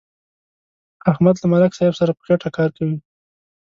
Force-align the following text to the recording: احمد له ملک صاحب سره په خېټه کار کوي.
احمد 1.11 1.35
له 1.41 1.47
ملک 1.53 1.71
صاحب 1.77 1.93
سره 1.99 2.11
په 2.17 2.21
خېټه 2.27 2.49
کار 2.57 2.69
کوي. 2.77 2.97